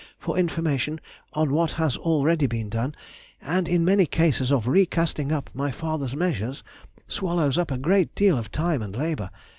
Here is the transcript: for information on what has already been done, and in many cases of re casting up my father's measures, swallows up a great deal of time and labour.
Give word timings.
for 0.17 0.35
information 0.35 0.99
on 1.33 1.53
what 1.53 1.73
has 1.73 1.95
already 1.95 2.47
been 2.47 2.69
done, 2.69 2.95
and 3.39 3.67
in 3.67 3.85
many 3.85 4.07
cases 4.07 4.51
of 4.51 4.67
re 4.67 4.83
casting 4.83 5.31
up 5.31 5.51
my 5.53 5.69
father's 5.69 6.15
measures, 6.15 6.63
swallows 7.07 7.55
up 7.55 7.69
a 7.69 7.77
great 7.77 8.15
deal 8.15 8.35
of 8.35 8.51
time 8.51 8.81
and 8.81 8.95
labour. 8.95 9.29